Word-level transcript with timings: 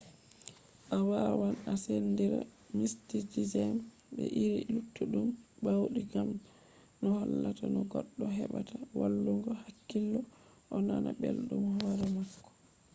a 0.95 0.97
wawan 1.09 1.55
a 1.65 1.73
sendira 1.83 2.39
mistisizm 2.77 3.75
be 4.13 4.23
iri 4.43 4.59
luttuɗum 4.73 5.27
bauɗe 5.63 6.01
gam 6.11 6.29
no 6.99 7.07
hollata 7.17 7.65
no 7.73 7.79
goɗɗo 7.91 8.25
heɓata 8.37 8.77
wallungo 8.99 9.51
hakkilo 9.63 10.19
o 10.73 10.75
nana 10.87 11.09
belɗum 11.21 11.63
hore 11.79 12.05
mako 12.15 12.47